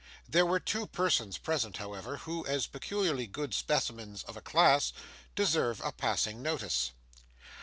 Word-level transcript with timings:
There 0.27 0.47
were 0.47 0.59
two 0.59 0.87
persons 0.87 1.37
present, 1.37 1.77
however, 1.77 2.17
who, 2.17 2.43
as 2.47 2.65
peculiarly 2.65 3.27
good 3.27 3.53
specimens 3.53 4.23
of 4.23 4.35
a 4.35 4.41
class, 4.41 4.93
deserve 5.35 5.79
a 5.83 5.91
passing 5.91 6.41
notice. 6.41 6.89